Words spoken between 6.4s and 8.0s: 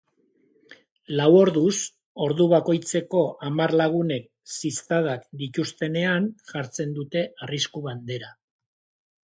jartzen dute arrisku